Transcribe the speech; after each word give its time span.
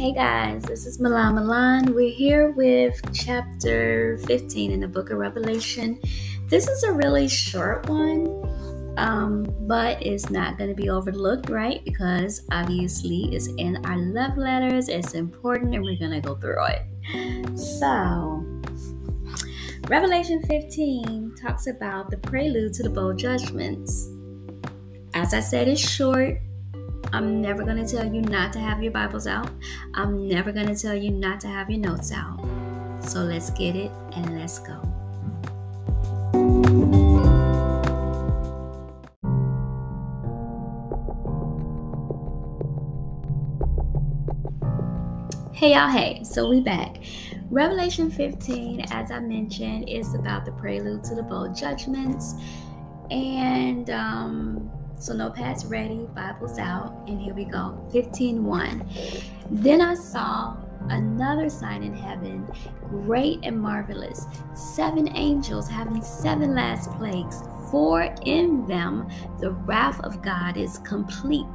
Hey 0.00 0.12
guys, 0.12 0.62
this 0.62 0.86
is 0.86 0.98
Milan 0.98 1.34
Milan. 1.34 1.94
We're 1.94 2.10
here 2.10 2.52
with 2.52 2.98
chapter 3.12 4.16
15 4.24 4.72
in 4.72 4.80
the 4.80 4.88
book 4.88 5.10
of 5.10 5.18
Revelation. 5.18 6.00
This 6.48 6.68
is 6.68 6.84
a 6.84 6.92
really 6.92 7.28
short 7.28 7.86
one, 7.86 8.94
um, 8.96 9.54
but 9.66 10.00
it's 10.00 10.30
not 10.30 10.56
going 10.56 10.70
to 10.70 10.74
be 10.74 10.88
overlooked, 10.88 11.50
right? 11.50 11.84
Because 11.84 12.46
obviously 12.50 13.28
it's 13.34 13.48
in 13.58 13.84
our 13.84 13.98
love 13.98 14.38
letters, 14.38 14.88
it's 14.88 15.12
important, 15.12 15.74
and 15.74 15.84
we're 15.84 15.98
going 15.98 16.12
to 16.12 16.26
go 16.26 16.34
through 16.34 16.64
it. 16.64 17.58
So, 17.58 18.42
Revelation 19.86 20.42
15 20.44 21.34
talks 21.42 21.66
about 21.66 22.10
the 22.10 22.16
prelude 22.16 22.72
to 22.72 22.82
the 22.82 22.88
bowl 22.88 23.12
judgments. 23.12 24.08
As 25.12 25.34
I 25.34 25.40
said, 25.40 25.68
it's 25.68 25.78
short 25.78 26.40
I'm 27.12 27.40
never 27.40 27.64
going 27.64 27.84
to 27.84 27.90
tell 27.90 28.06
you 28.06 28.22
not 28.22 28.52
to 28.52 28.60
have 28.60 28.82
your 28.82 28.92
Bibles 28.92 29.26
out. 29.26 29.50
I'm 29.94 30.28
never 30.28 30.52
going 30.52 30.68
to 30.68 30.76
tell 30.76 30.94
you 30.94 31.10
not 31.10 31.40
to 31.40 31.48
have 31.48 31.68
your 31.68 31.80
notes 31.80 32.12
out. 32.12 32.38
So 33.00 33.20
let's 33.20 33.50
get 33.50 33.74
it 33.74 33.90
and 34.14 34.38
let's 34.38 34.60
go. 34.60 34.80
Hey 45.52 45.74
y'all, 45.74 45.90
hey, 45.90 46.22
so 46.22 46.48
we 46.48 46.60
back. 46.60 46.98
Revelation 47.50 48.10
15, 48.10 48.82
as 48.92 49.10
I 49.10 49.18
mentioned, 49.18 49.88
is 49.88 50.14
about 50.14 50.44
the 50.44 50.52
prelude 50.52 51.02
to 51.04 51.16
the 51.16 51.22
bowl 51.24 51.48
judgments. 51.48 52.34
And 53.10 53.90
um, 53.90 54.70
so 55.00 55.14
notepads 55.14 55.68
ready, 55.68 56.06
Bibles 56.14 56.58
out, 56.58 56.94
and 57.06 57.18
here 57.18 57.32
we 57.32 57.46
go. 57.46 57.74
15:1. 57.90 58.86
Then 59.50 59.80
I 59.80 59.94
saw 59.94 60.56
another 60.90 61.48
sign 61.48 61.82
in 61.82 61.94
heaven, 61.94 62.46
great 62.90 63.40
and 63.42 63.58
marvelous, 63.58 64.26
seven 64.54 65.08
angels 65.16 65.68
having 65.68 66.02
seven 66.02 66.54
last 66.54 66.92
plagues, 66.92 67.42
for 67.70 68.14
in 68.26 68.66
them 68.66 69.08
the 69.38 69.52
wrath 69.52 70.00
of 70.04 70.20
God 70.20 70.58
is 70.58 70.76
complete. 70.78 71.46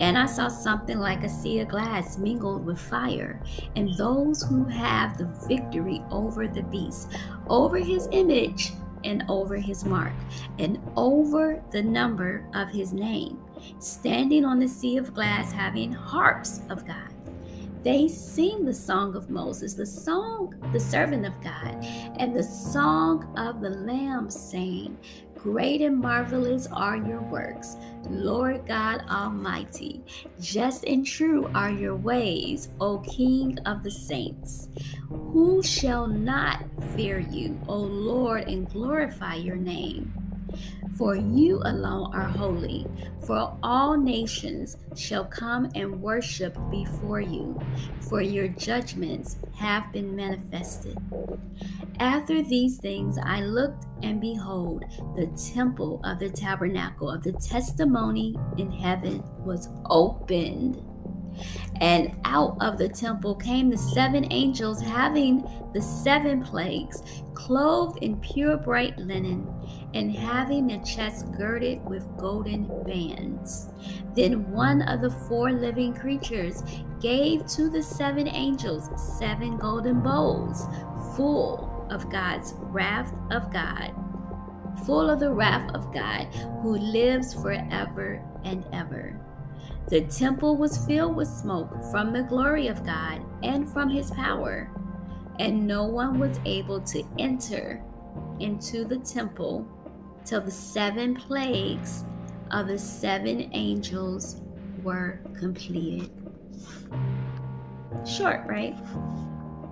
And 0.00 0.18
I 0.18 0.26
saw 0.26 0.48
something 0.48 0.98
like 0.98 1.24
a 1.24 1.28
sea 1.30 1.60
of 1.60 1.68
glass 1.68 2.18
mingled 2.18 2.66
with 2.66 2.78
fire, 2.78 3.40
and 3.74 3.94
those 3.94 4.42
who 4.42 4.64
have 4.64 5.16
the 5.16 5.30
victory 5.48 6.02
over 6.10 6.46
the 6.46 6.64
beast, 6.64 7.10
over 7.46 7.78
his 7.78 8.06
image, 8.10 8.74
and 9.04 9.24
over 9.28 9.56
his 9.56 9.84
mark, 9.84 10.12
and 10.58 10.80
over 10.96 11.62
the 11.70 11.82
number 11.82 12.46
of 12.54 12.70
his 12.70 12.92
name, 12.92 13.38
standing 13.78 14.44
on 14.44 14.58
the 14.58 14.68
sea 14.68 14.96
of 14.96 15.14
glass, 15.14 15.52
having 15.52 15.92
harps 15.92 16.60
of 16.70 16.86
God. 16.86 17.10
They 17.82 18.08
sing 18.08 18.64
the 18.64 18.72
song 18.72 19.14
of 19.14 19.28
Moses, 19.28 19.74
the 19.74 19.84
song, 19.84 20.54
the 20.72 20.80
servant 20.80 21.26
of 21.26 21.38
God, 21.42 21.84
and 22.18 22.34
the 22.34 22.42
song 22.42 23.30
of 23.36 23.60
the 23.60 23.70
Lamb, 23.70 24.30
saying, 24.30 24.96
Great 25.44 25.82
and 25.82 26.00
marvelous 26.00 26.66
are 26.72 26.96
your 26.96 27.20
works, 27.20 27.76
Lord 28.08 28.66
God 28.66 29.04
Almighty. 29.10 30.02
Just 30.40 30.84
and 30.84 31.06
true 31.06 31.50
are 31.54 31.70
your 31.70 31.96
ways, 31.96 32.70
O 32.80 33.00
King 33.00 33.58
of 33.66 33.82
the 33.82 33.90
saints. 33.90 34.68
Who 35.10 35.62
shall 35.62 36.06
not 36.06 36.64
fear 36.96 37.18
you, 37.18 37.60
O 37.68 37.76
Lord, 37.76 38.48
and 38.48 38.66
glorify 38.70 39.34
your 39.34 39.56
name? 39.56 40.14
For 40.96 41.16
you 41.16 41.60
alone 41.64 42.14
are 42.14 42.28
holy, 42.28 42.86
for 43.26 43.56
all 43.62 43.96
nations 43.96 44.76
shall 44.94 45.24
come 45.24 45.68
and 45.74 46.00
worship 46.00 46.56
before 46.70 47.20
you, 47.20 47.60
for 48.00 48.20
your 48.20 48.46
judgments 48.46 49.36
have 49.56 49.92
been 49.92 50.14
manifested. 50.14 50.96
After 51.98 52.42
these 52.42 52.78
things 52.78 53.18
I 53.22 53.40
looked, 53.42 53.86
and 54.02 54.20
behold, 54.20 54.84
the 55.16 55.26
temple 55.54 56.00
of 56.04 56.18
the 56.20 56.30
tabernacle 56.30 57.10
of 57.10 57.22
the 57.22 57.32
testimony 57.32 58.36
in 58.58 58.70
heaven 58.70 59.22
was 59.38 59.68
opened. 59.86 60.80
And 61.80 62.16
out 62.24 62.56
of 62.60 62.78
the 62.78 62.88
temple 62.88 63.34
came 63.34 63.70
the 63.70 63.78
seven 63.78 64.26
angels 64.30 64.80
having 64.80 65.44
the 65.72 65.82
seven 65.82 66.42
plagues, 66.42 67.02
clothed 67.34 67.98
in 68.02 68.20
pure 68.20 68.56
bright 68.56 68.96
linen, 68.98 69.48
and 69.94 70.14
having 70.14 70.66
their 70.66 70.80
chests 70.80 71.22
girded 71.22 71.82
with 71.84 72.16
golden 72.18 72.66
bands. 72.84 73.68
Then 74.14 74.50
one 74.50 74.82
of 74.82 75.00
the 75.00 75.10
four 75.10 75.52
living 75.52 75.94
creatures 75.94 76.62
gave 77.00 77.46
to 77.46 77.70
the 77.70 77.82
seven 77.82 78.28
angels 78.28 78.90
seven 79.18 79.56
golden 79.56 80.00
bowls 80.00 80.66
full 81.16 81.86
of 81.90 82.10
God's 82.10 82.54
wrath 82.58 83.14
of 83.30 83.52
God, 83.52 83.94
full 84.84 85.08
of 85.08 85.20
the 85.20 85.32
wrath 85.32 85.72
of 85.74 85.92
God 85.94 86.24
who 86.62 86.76
lives 86.76 87.32
forever 87.32 88.20
and 88.44 88.66
ever. 88.72 89.20
The 89.88 90.02
temple 90.02 90.56
was 90.56 90.84
filled 90.86 91.14
with 91.14 91.28
smoke 91.28 91.70
from 91.92 92.12
the 92.12 92.22
glory 92.22 92.66
of 92.66 92.84
God 92.84 93.22
and 93.42 93.68
from 93.68 93.88
his 93.90 94.10
power, 94.10 94.70
and 95.38 95.66
no 95.66 95.84
one 95.84 96.18
was 96.18 96.40
able 96.44 96.80
to 96.80 97.04
enter 97.18 97.82
into 98.40 98.84
the 98.84 98.98
temple 98.98 99.66
till 100.24 100.40
the 100.40 100.50
seven 100.50 101.14
plagues 101.14 102.04
of 102.50 102.68
the 102.68 102.78
seven 102.78 103.50
angels 103.52 104.40
were 104.82 105.20
completed. 105.38 106.10
Short, 108.06 108.42
right? 108.46 108.76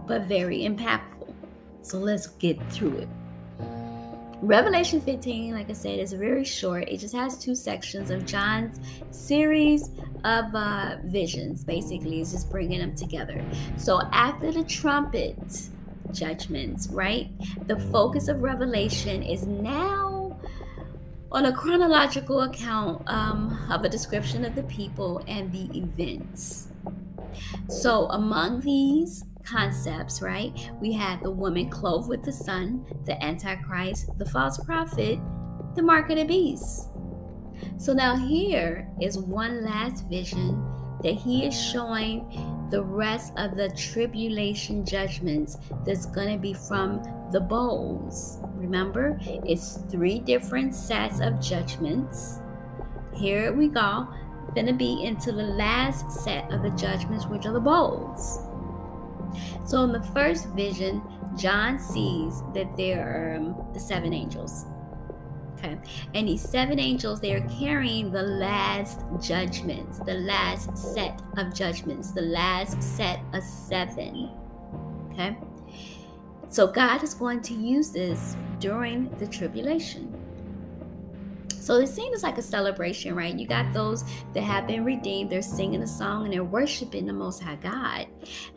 But 0.07 0.23
very 0.23 0.61
impactful. 0.61 1.35
So 1.83 1.99
let's 1.99 2.27
get 2.27 2.63
through 2.71 2.99
it. 2.99 3.09
Revelation 4.43 5.01
15, 5.01 5.55
like 5.55 5.71
I 5.71 5.73
said, 5.73 6.01
is 6.01 6.13
very 6.13 6.45
short. 6.45 6.89
It 6.89 6.99
just 6.99 7.15
has 7.15 7.39
two 7.39 7.55
sections 7.55 8.11
of 8.11 8.27
John's 8.27 8.81
series 9.13 9.91
of 10.25 10.53
uh, 10.53 10.97
visions. 11.05 11.63
Basically, 11.63 12.21
it's 12.21 12.33
just 12.33 12.51
bringing 12.51 12.81
them 12.81 12.97
together. 12.97 13.45
So 13.77 14.01
after 14.11 14.51
the 14.51 14.65
trumpet 14.65 15.37
judgments, 16.11 16.89
right, 16.89 17.31
the 17.69 17.79
focus 17.93 18.27
of 18.27 18.43
Revelation 18.43 19.23
is 19.23 19.47
now 19.47 20.12
on 21.33 21.47
a 21.47 21.53
chronological 21.53 22.43
account 22.43 23.03
um, 23.07 23.59
of 23.71 23.85
a 23.85 23.89
description 23.89 24.45
of 24.45 24.55
the 24.55 24.63
people 24.65 25.23
and 25.27 25.51
the 25.51 25.67
events. 25.77 26.69
So 27.69 28.07
among 28.11 28.61
these 28.61 29.25
concepts, 29.43 30.21
right? 30.21 30.71
We 30.81 30.93
had 30.93 31.23
the 31.23 31.31
woman 31.31 31.71
clothed 31.71 32.09
with 32.09 32.23
the 32.23 32.33
sun, 32.33 32.85
the 33.07 33.23
Antichrist, 33.25 34.07
the 34.19 34.27
false 34.27 34.59
prophet, 34.59 35.19
the 35.75 35.83
mark 35.83 36.11
of 36.11 36.17
the 36.17 36.25
beast. 36.25 36.89
So 37.79 37.93
now 37.93 38.15
here 38.15 38.89
is 39.01 39.19
one 39.19 39.65
last 39.65 40.07
vision 40.09 40.63
that 41.03 41.15
he 41.15 41.47
is 41.47 41.59
showing 41.59 42.31
the 42.73 42.83
rest 42.83 43.35
of 43.37 43.55
the 43.55 43.69
tribulation 43.69 44.85
judgments 44.85 45.59
that's 45.85 46.07
going 46.07 46.33
to 46.33 46.39
be 46.39 46.55
from 46.55 47.03
the 47.31 47.39
bowls. 47.39 48.39
Remember, 48.55 49.21
it's 49.45 49.77
three 49.91 50.19
different 50.19 50.75
sets 50.75 51.21
of 51.21 51.39
judgments. 51.39 52.41
Here 53.15 53.53
we 53.53 53.69
go. 53.69 54.09
Going 54.55 54.67
to 54.67 54.73
be 54.73 55.05
into 55.05 55.33
the 55.33 55.43
last 55.43 56.11
set 56.11 56.51
of 56.51 56.63
the 56.63 56.71
judgments, 56.71 57.27
which 57.27 57.45
are 57.45 57.53
the 57.53 57.61
bowls. 57.61 58.41
So 59.67 59.85
in 59.85 59.93
the 59.93 60.03
first 60.15 60.49
vision, 60.49 61.03
John 61.37 61.79
sees 61.79 62.43
that 62.55 62.75
there 62.79 63.07
are 63.07 63.37
um, 63.37 63.67
the 63.75 63.81
seven 63.81 64.15
angels. 64.15 64.65
Okay. 65.63 65.79
And 66.15 66.27
these 66.27 66.43
seven 66.43 66.81
angels, 66.81 67.21
they 67.21 67.35
are 67.35 67.49
carrying 67.49 68.11
the 68.11 68.23
last 68.23 69.01
judgments, 69.21 70.01
the 70.01 70.15
last 70.15 70.77
set 70.77 71.21
of 71.37 71.55
judgments, 71.55 72.11
the 72.11 72.23
last 72.23 72.83
set 72.83 73.21
of 73.33 73.45
seven. 73.45 74.31
Okay. 75.13 75.37
So 76.49 76.67
God 76.67 77.03
is 77.05 77.15
going 77.15 77.43
to 77.43 77.55
use 77.55 77.91
this 77.91 78.37
during 78.59 79.09
the 79.19 79.27
tribulation. 79.27 80.22
So 81.63 81.77
it 81.77 81.87
seems 81.87 82.25
like 82.25 82.39
a 82.39 82.43
celebration, 82.43 83.15
right? 83.15 83.33
You 83.33 83.47
got 83.47 83.73
those 83.73 84.03
that 84.35 84.43
have 84.43 84.67
been 84.67 84.85
redeemed, 84.85 85.31
they're 85.31 85.43
singing 85.43 85.81
a 85.85 85.87
song 85.87 86.25
and 86.25 86.35
they're 86.35 86.43
worshiping 86.43 87.07
the 87.07 87.13
Most 87.13 87.41
High 87.41 87.55
God. 87.55 88.09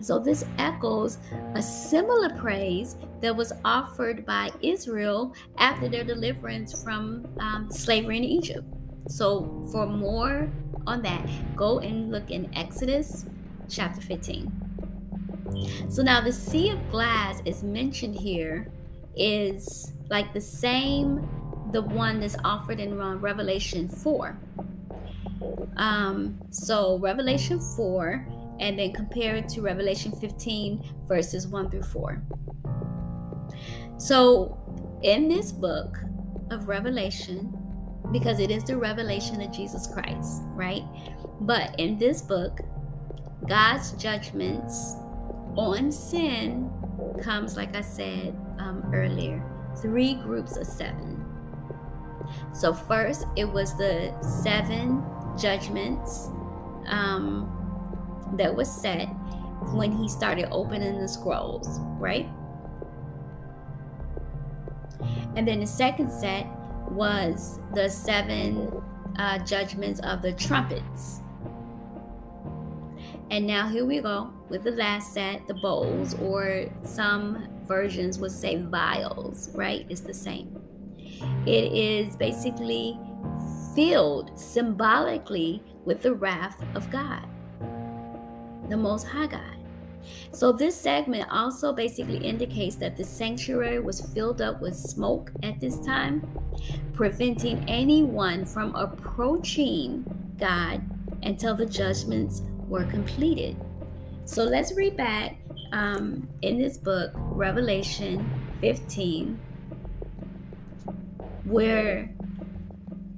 so 0.01 0.17
this 0.17 0.43
echoes 0.57 1.19
a 1.53 1.61
similar 1.61 2.31
praise 2.31 2.95
that 3.21 3.35
was 3.35 3.53
offered 3.63 4.25
by 4.25 4.49
Israel 4.63 5.35
after 5.59 5.87
their 5.87 6.03
deliverance 6.03 6.81
from 6.81 7.27
um, 7.39 7.69
slavery 7.69 8.17
in 8.17 8.23
Egypt. 8.23 8.65
So 9.07 9.67
for 9.71 9.85
more 9.85 10.49
on 10.87 11.03
that, 11.03 11.29
go 11.55 11.81
and 11.81 12.11
look 12.11 12.31
in 12.31 12.49
Exodus 12.55 13.27
chapter 13.69 14.01
15. 14.01 14.51
So 15.89 16.01
now 16.01 16.21
the 16.21 16.33
sea 16.33 16.71
of 16.71 16.89
glass 16.89 17.43
is 17.45 17.61
mentioned 17.61 18.15
here 18.15 18.71
is 19.15 19.93
like 20.09 20.33
the 20.33 20.41
same 20.41 21.29
the 21.75 21.81
one 21.81 22.22
that's 22.22 22.38
offered 22.45 22.80
in 22.80 22.98
Revelation 23.19 23.89
4. 23.89 24.39
Um, 25.75 26.39
so, 26.50 26.98
Revelation 27.00 27.60
4 27.60 28.25
and 28.62 28.80
then 28.80 28.94
compare 28.94 29.36
it 29.36 29.50
to 29.50 29.62
Revelation 29.62 30.13
15, 30.13 30.94
verses 31.06 31.48
1 31.48 31.69
through 31.69 31.81
4. 31.81 32.22
So, 33.98 34.57
in 35.04 35.27
this 35.27 35.51
book 35.51 35.98
of 36.50 36.69
Revelation, 36.69 37.54
because 38.13 38.39
it 38.39 38.51
is 38.51 38.63
the 38.63 38.77
revelation 38.77 39.42
of 39.42 39.51
Jesus 39.51 39.86
Christ, 39.86 40.44
right? 40.51 40.83
But 41.42 41.77
in 41.77 41.98
this 41.98 42.22
book, 42.22 42.62
God's 43.50 43.92
judgments 44.01 44.95
on 45.57 45.92
sin 45.92 46.72
comes, 47.22 47.57
like 47.57 47.75
I 47.75 47.81
said 47.81 48.33
um, 48.60 48.89
earlier, 48.94 49.44
three 49.81 50.13
groups 50.13 50.56
of 50.56 50.66
seven. 50.66 51.14
So, 52.54 52.74
first, 52.74 53.25
it 53.36 53.45
was 53.45 53.77
the 53.77 54.13
seven 54.22 55.04
judgments 55.38 56.30
um, 56.88 57.51
that 58.38 58.54
was 58.54 58.72
set 58.72 59.07
when 59.74 59.92
he 59.92 60.07
started 60.07 60.48
opening 60.51 61.00
the 61.00 61.07
scrolls, 61.07 61.80
right? 62.00 62.27
And 65.36 65.48
then 65.48 65.60
the 65.60 65.68
second 65.68 66.12
set 66.12 66.48
was 66.89 67.60
the 67.74 67.89
seven 67.89 68.72
uh, 69.18 69.39
judgments 69.39 70.00
of 70.01 70.22
the 70.22 70.33
trumpets. 70.33 71.22
And 73.31 73.48
now 73.48 73.68
here 73.68 73.86
we 73.86 74.00
go 74.01 74.31
with 74.50 74.63
the 74.63 74.72
last 74.72 75.13
set, 75.13 75.48
the 75.48 75.56
bowls, 75.56 76.13
or 76.16 76.68
some 76.83 77.48
versions 77.66 78.19
would 78.19 78.31
say 78.31 78.57
vials, 78.57 79.50
right? 79.56 79.86
It's 79.89 80.01
the 80.01 80.13
same. 80.13 80.64
It 81.45 81.71
is 81.71 82.15
basically 82.15 83.00
filled 83.75 84.38
symbolically 84.39 85.62
with 85.83 86.01
the 86.01 86.15
wrath 86.15 86.63
of 86.73 86.89
God, 86.89 87.27
the 88.69 88.77
Most 88.77 89.06
High 89.07 89.27
God. 89.27 89.56
So, 90.31 90.51
this 90.51 90.79
segment 90.79 91.27
also 91.31 91.73
basically 91.73 92.17
indicates 92.17 92.75
that 92.75 92.95
the 92.95 93.03
sanctuary 93.03 93.79
was 93.79 94.01
filled 94.01 94.41
up 94.41 94.62
with 94.62 94.75
smoke 94.75 95.31
at 95.44 95.59
this 95.59 95.79
time, 95.79 96.27
preventing 96.94 97.67
anyone 97.67 98.45
from 98.45 98.75
approaching 98.75 100.06
God 100.38 100.83
until 101.23 101.56
the 101.56 101.65
judgments 101.65 102.44
were 102.67 102.85
completed. 102.85 103.56
So, 104.25 104.44
let's 104.44 104.73
read 104.75 104.95
back 104.95 105.38
um, 105.71 106.27
in 106.41 106.57
this 106.57 106.77
book, 106.77 107.12
Revelation 107.15 108.29
15, 108.62 109.39
where 111.45 112.13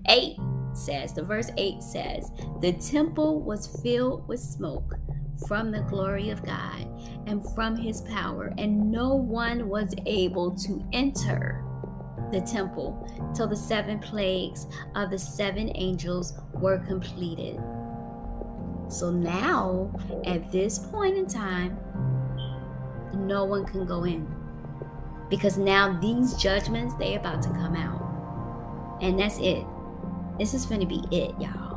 8 0.08 0.38
says, 0.74 1.14
the 1.14 1.24
verse 1.24 1.50
8 1.58 1.82
says, 1.82 2.32
the 2.62 2.74
temple 2.74 3.42
was 3.42 3.82
filled 3.82 4.28
with 4.28 4.40
smoke 4.40 4.96
from 5.48 5.72
the 5.72 5.82
glory 5.82 6.30
of 6.30 6.46
God 6.46 6.88
and 7.28 7.44
from 7.54 7.76
his 7.76 8.02
power, 8.02 8.54
and 8.58 8.92
no 8.92 9.16
one 9.16 9.70
was 9.70 9.94
able 10.06 10.56
to 10.56 10.84
enter 10.94 11.64
the 12.32 12.42
temple 12.42 13.08
till 13.36 13.48
the 13.48 13.56
seven 13.56 14.00
plagues 14.00 14.68
of 14.96 15.10
the 15.10 15.20
seven 15.20 15.72
angels 15.76 16.34
were 16.54 16.80
completed. 16.80 17.62
So 18.90 19.12
now, 19.12 19.92
at 20.26 20.52
this 20.52 20.80
point 20.80 21.18
in 21.18 21.28
time, 21.28 21.78
no 23.14 23.46
one 23.46 23.66
can 23.66 23.86
go 23.86 24.04
in 24.04 24.28
because 25.30 25.58
now 25.58 26.00
these 26.00 26.36
judgments 26.36 26.96
they 26.96 27.16
about 27.16 27.42
to 27.44 27.50
come 27.50 27.76
out 27.76 28.07
and 29.02 29.20
that's 29.20 29.38
it 29.40 29.66
this 30.38 30.54
is 30.54 30.66
going 30.66 30.80
to 30.80 30.88
be 30.88 31.02
it 31.12 31.34
y'all 31.40 31.68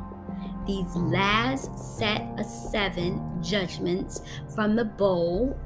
these 0.67 0.95
last 0.95 1.77
set 1.99 2.23
of 2.39 2.47
seven 2.47 3.43
judgments 3.43 4.23
from 4.55 4.77
the 4.77 4.85
bowl. 4.85 5.59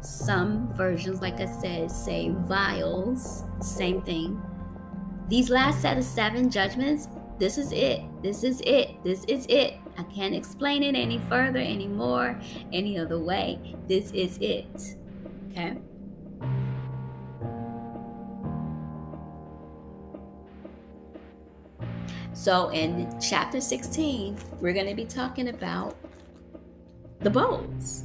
Some 0.00 0.72
versions, 0.74 1.20
like 1.20 1.40
I 1.40 1.46
said, 1.46 1.90
say 1.90 2.30
vials, 2.30 3.44
same 3.60 4.02
thing. 4.02 4.40
These 5.28 5.50
last 5.50 5.82
set 5.82 5.98
of 5.98 6.04
seven 6.04 6.48
judgments, 6.50 7.08
this 7.38 7.58
is 7.58 7.72
it. 7.72 8.00
This 8.22 8.44
is 8.44 8.62
it. 8.64 9.02
This 9.02 9.24
is 9.24 9.46
it. 9.50 9.74
I 9.98 10.04
can't 10.04 10.34
explain 10.34 10.82
it 10.82 10.94
any 10.94 11.18
further, 11.28 11.58
anymore, 11.58 12.40
any 12.72 12.98
other 12.98 13.18
way. 13.18 13.76
This 13.88 14.10
is 14.12 14.38
it. 14.40 14.96
Okay? 15.50 15.76
So 22.46 22.68
in 22.68 23.12
chapter 23.20 23.60
16, 23.60 24.38
we're 24.60 24.72
going 24.72 24.86
to 24.86 24.94
be 24.94 25.04
talking 25.04 25.48
about 25.48 25.96
the 27.18 27.28
bowls. 27.28 28.04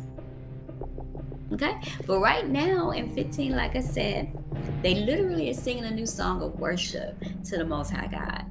Okay? 1.54 1.80
But 2.08 2.22
right 2.22 2.50
now 2.50 2.90
in 2.90 3.14
15, 3.14 3.56
like 3.56 3.76
I 3.76 3.82
said, 3.82 4.36
they 4.82 4.96
literally 4.96 5.52
are 5.52 5.54
singing 5.54 5.84
a 5.84 5.92
new 5.92 6.08
song 6.08 6.42
of 6.42 6.60
worship 6.60 7.24
to 7.50 7.58
the 7.58 7.64
Most 7.64 7.92
High 7.92 8.08
God. 8.08 8.46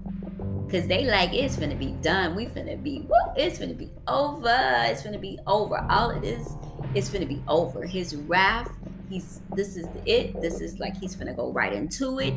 Cause 0.70 0.86
they 0.86 1.06
like 1.06 1.34
it's 1.34 1.56
gonna 1.56 1.74
be 1.74 1.90
done. 2.00 2.36
We 2.36 2.46
finna 2.46 2.80
be 2.80 3.08
it's 3.36 3.58
gonna 3.58 3.74
be 3.74 3.90
over. 4.06 4.84
It's 4.86 5.02
gonna 5.02 5.18
be 5.18 5.40
over. 5.48 5.84
All 5.90 6.20
this 6.20 6.52
is 6.94 7.08
gonna 7.08 7.26
be 7.26 7.42
over. 7.48 7.84
His 7.84 8.14
wrath, 8.14 8.70
he's 9.08 9.40
this 9.56 9.76
is 9.76 9.88
it. 10.06 10.40
This 10.40 10.60
is 10.60 10.78
like 10.78 10.96
he's 10.96 11.16
gonna 11.16 11.34
go 11.34 11.50
right 11.50 11.72
into 11.72 12.20
it. 12.20 12.34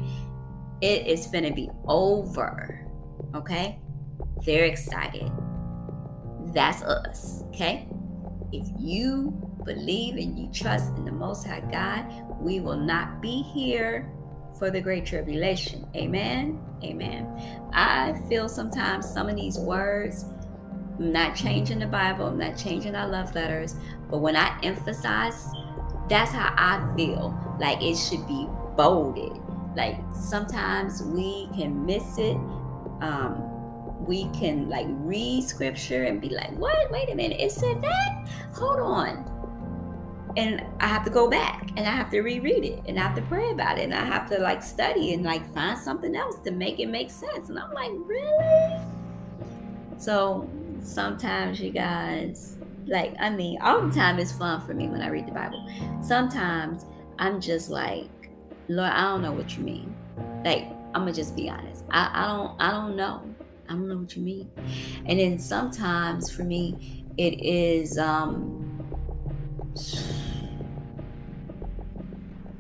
It 0.82 1.06
is 1.06 1.28
gonna 1.28 1.54
be 1.54 1.70
over. 1.88 2.83
Okay? 3.36 3.80
They're 4.46 4.66
excited. 4.66 5.32
That's 6.54 6.82
us. 6.84 7.44
Okay? 7.48 7.88
If 8.52 8.68
you 8.78 9.32
believe 9.66 10.16
and 10.18 10.38
you 10.38 10.50
trust 10.52 10.90
in 10.98 11.06
the 11.06 11.12
Most 11.12 11.48
High 11.48 11.64
God, 11.72 12.06
we 12.40 12.60
will 12.60 12.78
not 12.78 13.22
be 13.22 13.42
here 13.42 14.12
for 14.60 14.70
the 14.70 14.82
Great 14.82 15.06
Tribulation. 15.06 15.88
Amen. 15.96 16.60
Amen. 16.84 17.28
I 17.74 18.14
feel 18.30 18.48
sometimes 18.48 19.10
some 19.10 19.30
of 19.30 19.36
these 19.36 19.58
words, 19.58 20.26
I'm 21.00 21.12
not 21.12 21.36
changing 21.36 21.80
the 21.80 21.88
Bible, 21.88 22.28
I'm 22.28 22.38
not 22.38 22.58
changing 22.58 22.96
our 22.96 23.08
love 23.08 23.34
letters, 23.34 23.76
but 24.10 24.20
when 24.20 24.36
I 24.36 24.60
emphasize, 24.62 25.48
that's 26.08 26.32
how 26.32 26.54
I 26.58 26.96
feel 26.96 27.36
like 27.60 27.82
it 27.82 27.96
should 27.96 28.28
be 28.28 28.48
bolded. 28.76 29.32
Like 29.76 29.98
sometimes 30.14 31.02
we 31.02 31.48
can 31.56 31.86
miss 31.86 32.18
it 32.18 32.38
um, 33.04 34.06
we 34.06 34.30
can 34.30 34.70
like 34.70 34.88
read 34.90 35.44
scripture 35.44 36.04
and 36.04 36.22
be 36.22 36.30
like, 36.30 36.52
what? 36.58 36.90
Wait 36.90 37.10
a 37.10 37.16
minute, 37.16 37.40
it 37.40 37.52
said 37.52 37.82
that? 37.82 38.28
Hold 38.56 38.80
on. 38.80 39.30
And 40.36 40.66
I 40.80 40.88
have 40.88 41.04
to 41.04 41.12
go 41.12 41.30
back 41.30 41.70
and 41.78 41.82
I 41.82 41.92
have 41.92 42.10
to 42.12 42.22
reread 42.22 42.66
it 42.66 42.82
and 42.88 42.98
I 42.98 43.04
have 43.04 43.16
to 43.16 43.22
pray 43.24 43.52
about 43.52 43.78
it 43.78 43.84
and 43.84 43.94
I 43.94 44.04
have 44.04 44.30
to 44.30 44.40
like 44.40 44.64
study 44.64 45.14
and 45.14 45.24
like 45.24 45.54
find 45.54 45.78
something 45.78 46.16
else 46.16 46.38
to 46.40 46.52
make 46.52 46.80
it 46.80 46.88
make 46.88 47.12
sense. 47.12 47.50
And 47.50 47.60
I'm 47.60 47.72
like, 47.74 47.92
really? 47.94 48.80
So 49.98 50.50
sometimes 50.82 51.60
you 51.60 51.72
guys, 51.72 52.58
like, 52.88 53.14
I 53.20 53.30
mean, 53.30 53.62
all 53.62 53.82
the 53.82 53.94
time 53.94 54.18
it's 54.18 54.32
fun 54.32 54.66
for 54.66 54.74
me 54.74 54.88
when 54.88 55.02
I 55.02 55.10
read 55.10 55.28
the 55.28 55.34
Bible. 55.34 55.70
Sometimes 56.02 56.86
I'm 57.20 57.40
just 57.40 57.70
like, 57.70 58.10
Lord, 58.70 58.92
I 58.92 59.04
don't 59.04 59.22
know 59.22 59.34
what 59.34 59.56
you 59.56 59.64
mean. 59.64 59.96
Like, 60.44 60.68
I'm 60.94 61.02
gonna 61.02 61.14
just 61.14 61.36
be 61.36 61.50
honest. 61.50 61.84
I, 61.90 62.10
I 62.14 62.28
don't 62.28 62.62
I 62.62 62.72
don't 62.72 62.96
know. 62.96 63.24
I 63.68 63.74
don't 63.74 63.88
know 63.88 63.98
what 63.98 64.16
you 64.16 64.22
mean. 64.22 64.50
And 65.06 65.20
then 65.20 65.40
sometimes 65.40 66.30
for 66.30 66.44
me 66.44 67.06
it 67.18 67.44
is 67.44 67.98
um 67.98 68.60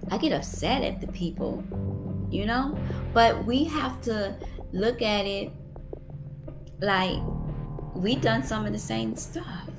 I 0.09 0.17
get 0.17 0.31
upset 0.31 0.83
at 0.83 1.01
the 1.01 1.07
people, 1.07 1.63
you 2.29 2.45
know? 2.45 2.77
But 3.13 3.45
we 3.45 3.63
have 3.65 4.01
to 4.01 4.35
look 4.71 5.01
at 5.01 5.25
it 5.25 5.51
like 6.81 7.19
we 7.95 8.15
done 8.15 8.43
some 8.43 8.65
of 8.65 8.73
the 8.73 8.79
same 8.79 9.15
stuff 9.15 9.69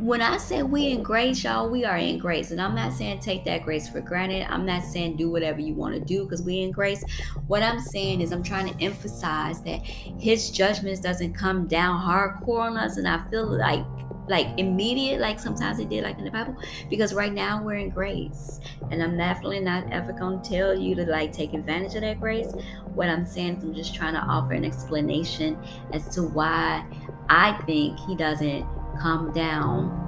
when 0.00 0.20
I 0.20 0.36
say 0.36 0.62
we 0.62 0.88
in 0.88 1.02
grace, 1.02 1.42
y'all, 1.42 1.70
we 1.70 1.84
are 1.84 1.96
in 1.96 2.18
grace. 2.18 2.50
And 2.50 2.60
I'm 2.60 2.74
not 2.74 2.92
saying 2.92 3.20
take 3.20 3.44
that 3.44 3.64
grace 3.64 3.88
for 3.88 4.00
granted. 4.00 4.46
I'm 4.50 4.66
not 4.66 4.84
saying 4.84 5.16
do 5.16 5.30
whatever 5.30 5.60
you 5.60 5.74
want 5.74 5.94
to 5.94 6.00
do 6.00 6.24
because 6.24 6.42
we 6.42 6.60
in 6.60 6.70
grace. 6.70 7.02
What 7.46 7.62
I'm 7.62 7.80
saying 7.80 8.20
is 8.20 8.30
I'm 8.30 8.42
trying 8.42 8.72
to 8.72 8.84
emphasize 8.84 9.62
that 9.62 9.84
his 9.84 10.50
judgments 10.50 11.00
doesn't 11.00 11.32
come 11.34 11.66
down 11.66 12.00
hardcore 12.00 12.60
on 12.60 12.76
us. 12.76 12.98
And 12.98 13.08
I 13.08 13.26
feel 13.30 13.46
like 13.46 13.84
like 14.28 14.48
immediate, 14.58 15.20
like 15.20 15.38
sometimes 15.38 15.78
it 15.78 15.88
did, 15.88 16.02
like 16.02 16.18
in 16.18 16.24
the 16.24 16.30
Bible, 16.32 16.56
because 16.90 17.14
right 17.14 17.32
now 17.32 17.62
we're 17.62 17.76
in 17.76 17.90
grace. 17.90 18.60
And 18.90 19.00
I'm 19.00 19.16
definitely 19.16 19.60
not 19.60 19.90
ever 19.92 20.12
gonna 20.12 20.42
tell 20.42 20.78
you 20.78 20.94
to 20.96 21.06
like 21.06 21.32
take 21.32 21.54
advantage 21.54 21.94
of 21.94 22.00
that 22.02 22.20
grace. 22.20 22.52
What 22.94 23.08
I'm 23.08 23.24
saying 23.24 23.58
is 23.58 23.64
I'm 23.64 23.74
just 23.74 23.94
trying 23.94 24.14
to 24.14 24.20
offer 24.20 24.52
an 24.52 24.64
explanation 24.64 25.56
as 25.92 26.08
to 26.16 26.22
why 26.22 26.84
I 27.28 27.52
think 27.66 27.98
he 28.00 28.16
doesn't 28.16 28.66
come 29.00 29.32
down 29.32 30.02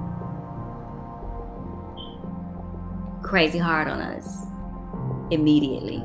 crazy 3.23 3.59
hard 3.59 3.87
on 3.87 3.99
us 4.01 4.45
immediately. 5.31 6.03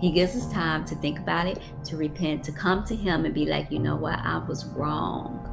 He 0.00 0.10
gives 0.10 0.34
us 0.34 0.50
time 0.52 0.84
to 0.86 0.94
think 0.96 1.18
about 1.18 1.46
it, 1.46 1.60
to 1.84 1.96
repent, 1.96 2.44
to 2.44 2.52
come 2.52 2.84
to 2.84 2.96
Him 2.96 3.24
and 3.24 3.34
be 3.34 3.46
like, 3.46 3.70
you 3.70 3.78
know 3.78 3.96
what, 3.96 4.18
I 4.20 4.38
was 4.38 4.64
wrong. 4.66 5.48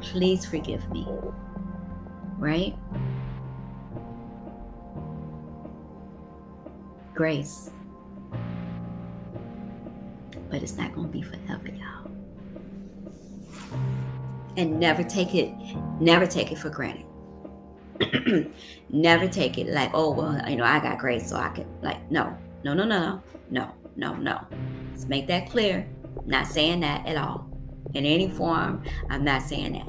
Please 0.00 0.44
forgive 0.46 0.88
me. 0.90 1.06
right? 2.38 2.74
Grace. 7.14 7.70
But 10.50 10.62
it's 10.62 10.76
not 10.76 10.94
going 10.94 11.08
to 11.08 11.12
be 11.12 11.22
forever, 11.22 11.68
y'all. 11.68 11.97
And 14.58 14.80
never 14.80 15.04
take 15.04 15.36
it, 15.36 15.54
never 16.00 16.26
take 16.26 16.50
it 16.50 16.58
for 16.58 16.68
granted. 16.68 17.06
never 18.90 19.28
take 19.28 19.56
it 19.56 19.68
like, 19.68 19.92
oh, 19.94 20.10
well, 20.10 20.50
you 20.50 20.56
know, 20.56 20.64
I 20.64 20.80
got 20.80 20.98
grace, 20.98 21.28
so 21.30 21.36
I 21.36 21.50
can, 21.50 21.64
like, 21.80 22.10
no, 22.10 22.36
no, 22.64 22.74
no, 22.74 22.84
no, 22.84 22.98
no, 22.98 23.22
no, 23.50 23.72
no, 23.94 24.14
no. 24.16 24.44
Let's 24.90 25.04
make 25.04 25.28
that 25.28 25.48
clear. 25.48 25.86
not 26.26 26.48
saying 26.48 26.80
that 26.80 27.06
at 27.06 27.16
all. 27.16 27.48
In 27.94 28.04
any 28.04 28.28
form, 28.28 28.82
I'm 29.08 29.22
not 29.22 29.42
saying 29.42 29.74
that. 29.74 29.88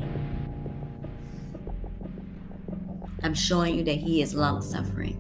I'm 3.23 3.33
showing 3.33 3.73
you 3.73 3.83
that 3.85 3.97
He 3.97 4.21
is 4.21 4.35
long 4.35 4.61
suffering. 4.61 5.17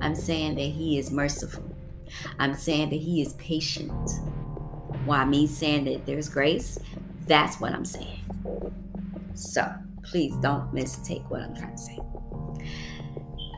I'm 0.00 0.16
saying 0.16 0.56
that 0.56 0.60
He 0.60 0.98
is 0.98 1.12
merciful. 1.12 1.72
I'm 2.40 2.54
saying 2.54 2.90
that 2.90 2.96
He 2.96 3.22
is 3.22 3.34
patient. 3.34 4.10
Why 5.04 5.24
me 5.24 5.46
saying 5.46 5.84
that 5.84 6.04
there's 6.04 6.28
grace, 6.28 6.80
that's 7.26 7.60
what 7.60 7.72
I'm 7.72 7.84
saying. 7.84 8.20
So 9.34 9.72
please 10.02 10.34
don't 10.36 10.72
mistake 10.72 11.22
what 11.28 11.42
I'm 11.42 11.54
trying 11.56 11.76
to 11.76 11.78
say. 11.78 11.98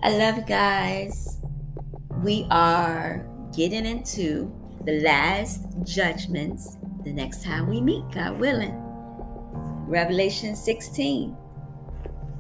I 0.03 0.17
love 0.17 0.37
you 0.37 0.45
guys. 0.45 1.39
We 2.23 2.47
are 2.51 3.27
getting 3.57 3.87
into 3.87 4.53
the 4.85 5.01
last 5.01 5.65
judgments 5.85 6.77
the 7.05 7.13
next 7.13 7.43
time 7.43 7.69
we 7.69 7.81
meet, 7.81 8.05
God 8.13 8.39
willing. 8.39 8.75
Revelation 9.87 10.57
16. 10.57 11.37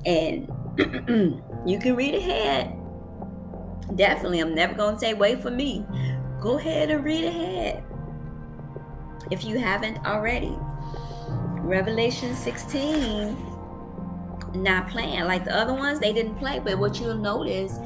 And 0.06 0.48
you 1.66 1.78
can 1.78 1.96
read 1.96 2.14
ahead. 2.14 2.76
Definitely, 3.96 4.40
I'm 4.40 4.54
never 4.54 4.74
going 4.74 4.94
to 4.94 5.00
say, 5.00 5.14
wait 5.14 5.40
for 5.40 5.50
me. 5.50 5.86
Go 6.40 6.58
ahead 6.58 6.90
and 6.90 7.04
read 7.04 7.24
ahead 7.24 7.82
if 9.30 9.44
you 9.44 9.58
haven't 9.58 10.04
already. 10.04 10.56
Revelation 11.64 12.34
16 12.34 13.36
not 14.54 14.88
playing 14.88 15.24
like 15.24 15.44
the 15.44 15.52
other 15.52 15.74
ones 15.74 15.98
they 15.98 16.12
didn't 16.12 16.36
play 16.36 16.60
but 16.60 16.78
what 16.78 17.00
you'll 17.00 17.16
notice 17.16 17.78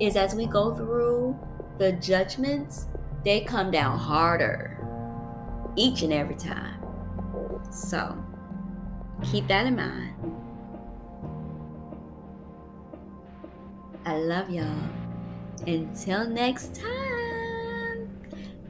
is 0.00 0.16
as 0.16 0.34
we 0.34 0.44
go 0.46 0.74
through 0.74 1.38
the 1.78 1.92
judgments 1.92 2.86
they 3.24 3.40
come 3.40 3.70
down 3.70 3.98
harder 3.98 4.76
each 5.76 6.02
and 6.02 6.12
every 6.12 6.36
time. 6.36 6.80
So 7.70 8.16
keep 9.22 9.46
that 9.48 9.66
in 9.66 9.76
mind. 9.76 10.14
I 14.04 14.16
love 14.16 14.50
y'all. 14.50 14.72
Until 15.66 16.28
next 16.28 16.74
time 16.74 18.08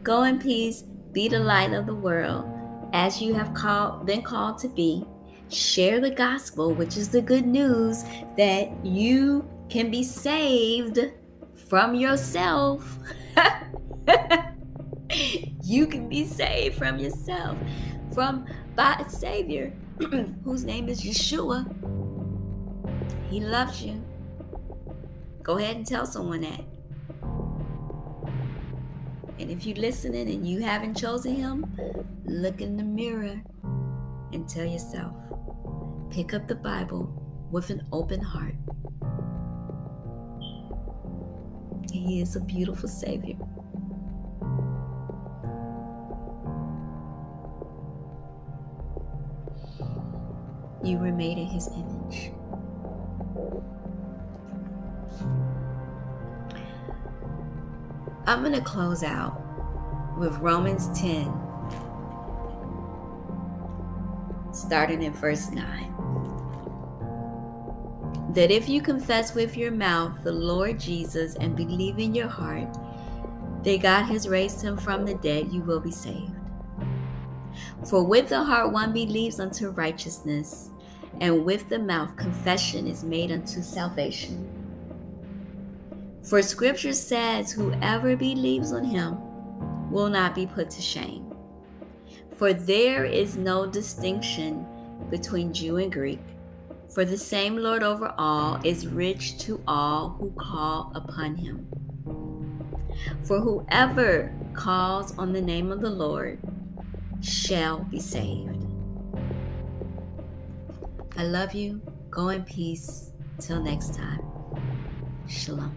go 0.03 0.23
in 0.23 0.39
peace 0.39 0.83
be 1.13 1.29
the 1.29 1.39
light 1.39 1.73
of 1.73 1.85
the 1.87 1.95
world 1.95 2.47
as 2.93 3.21
you 3.21 3.35
have 3.35 3.55
called 3.55 4.07
been 4.07 4.23
called 4.23 4.59
to 4.59 4.69
be 4.69 5.05
share 5.49 6.01
the 6.01 6.11
gospel, 6.11 6.75
which 6.75 6.97
is 6.97 7.09
the 7.09 7.21
good 7.21 7.47
news 7.47 8.05
that 8.37 8.85
you 8.85 9.49
can 9.69 9.91
be 9.91 10.03
saved 10.03 10.99
from 11.69 11.95
yourself. 11.95 12.99
you 15.63 15.87
can 15.87 16.09
be 16.09 16.25
saved 16.25 16.77
from 16.77 16.99
yourself, 16.99 17.57
from 18.13 18.47
by 18.75 18.95
a 18.95 19.09
Savior 19.09 19.73
whose 20.45 20.65
name 20.65 20.89
is 20.89 21.03
Yeshua. 21.03 21.65
He 23.31 23.41
loves 23.41 23.83
you. 23.83 24.03
Go 25.43 25.59
ahead 25.59 25.77
and 25.77 25.87
tell 25.87 26.07
someone 26.07 26.43
that. 26.43 26.61
And 29.39 29.51
if 29.51 29.67
you're 29.67 29.77
listening 29.77 30.31
and 30.31 30.49
you 30.49 30.61
haven't 30.61 30.97
chosen 30.97 31.35
Him, 31.37 31.67
look 32.25 32.61
in 32.61 32.77
the 32.77 32.83
mirror 32.83 33.43
and 34.33 34.49
tell 34.49 34.65
yourself, 34.65 35.15
pick 36.11 36.33
up 36.33 36.49
the 36.49 36.55
Bible 36.55 37.49
with 37.51 37.71
an 37.71 37.87
open 37.93 38.21
heart. 38.21 38.55
He 41.93 42.21
is 42.21 42.37
a 42.37 42.41
beautiful 42.41 42.89
Savior. 42.89 43.37
You 50.83 50.99
were 50.99 51.13
made 51.13 51.37
in 51.37 51.47
His 51.47 51.69
image. 51.69 52.36
I'm 58.27 58.41
going 58.41 58.55
to 58.55 58.61
close 58.61 59.03
out 59.03 59.41
with 60.19 60.37
Romans 60.39 60.89
10, 60.99 61.33
starting 64.53 65.03
in 65.03 65.13
verse 65.13 65.51
9 65.51 65.93
that 68.31 68.51
if 68.51 68.69
you 68.69 68.83
confess 68.83 69.35
with 69.35 69.57
your 69.57 69.71
mouth 69.71 70.23
the 70.23 70.33
Lord 70.33 70.79
Jesus 70.79 71.37
and 71.37 71.57
believe 71.57 71.99
in 71.99 72.15
your 72.15 72.29
heart 72.29 72.69
that 73.63 73.81
God 73.81 74.03
has 74.03 74.29
raised 74.29 74.61
him 74.61 74.77
from 74.77 75.07
the 75.07 75.15
dead, 75.15 75.51
you 75.51 75.63
will 75.63 75.81
be 75.81 75.91
saved. 75.91 76.33
For 77.89 78.05
with 78.05 78.29
the 78.29 78.45
heart 78.45 78.73
one 78.73 78.93
believes 78.93 79.41
unto 79.41 79.71
righteousness, 79.71 80.71
and 81.21 81.45
with 81.47 81.69
the 81.71 81.79
mouth 81.79 82.15
confession 82.17 82.87
is 82.87 83.03
made 83.03 83.33
unto 83.33 83.63
salvation. 83.63 84.56
For 86.29 86.43
scripture 86.43 86.93
says, 86.93 87.53
Whoever 87.53 88.17
believes 88.17 88.73
on 88.73 88.85
him 88.85 89.19
will 89.91 90.09
not 90.09 90.35
be 90.35 90.47
put 90.47 90.71
to 90.71 90.83
shame. 90.83 91.33
For 92.37 92.53
there 92.53 93.05
is 93.05 93.37
no 93.37 93.67
distinction 93.67 94.67
between 95.11 95.53
Jew 95.53 95.77
and 95.77 95.93
Greek 95.93 96.21
for 96.97 97.05
the 97.05 97.19
same 97.19 97.59
Lord 97.59 97.83
over 97.83 98.15
all 98.17 98.59
is 98.65 98.87
rich 98.87 99.39
to 99.41 99.61
all 99.69 100.17
who 100.19 100.31
call 100.31 100.93
upon 100.95 101.35
him. 101.35 101.69
For 103.25 103.41
whoever 103.41 104.33
calls 104.55 105.17
on 105.19 105.33
the 105.33 105.43
name 105.43 105.71
of 105.71 105.83
the 105.83 105.91
Lord 105.91 106.39
shall 107.21 107.81
be 107.81 108.01
saved. 108.01 108.65
I 111.19 111.25
love 111.25 111.55
you. 111.55 111.83
Go 112.11 112.29
in 112.29 112.45
peace. 112.45 113.13
Till 113.39 113.63
next 113.63 113.95
time. 113.95 114.23
Shalom. 115.29 115.77